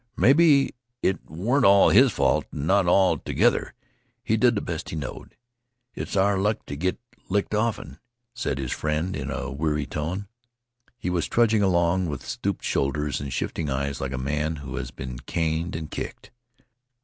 [0.17, 0.71] "Mebbe,
[1.03, 3.75] it wa'n't all his fault not all together.
[4.23, 5.35] He did th' best he knowed.
[5.93, 6.97] It's our luck t' git
[7.29, 7.99] licked often,"
[8.33, 10.27] said his friend in a weary tone.
[10.97, 14.89] He was trudging along with stooped shoulders and shifting eyes like a man who has
[14.89, 16.31] been caned and kicked.